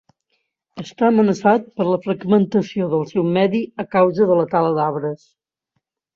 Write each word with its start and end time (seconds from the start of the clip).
Està 0.83 1.03
amenaçat 1.09 1.67
per 1.81 1.87
la 1.89 1.99
fragmentació 2.05 2.89
del 2.95 3.05
seu 3.11 3.29
medi 3.37 3.63
a 3.85 3.87
causa 3.93 4.29
de 4.33 4.41
la 4.43 4.49
tala 4.57 4.75
d'arbres. 4.81 5.31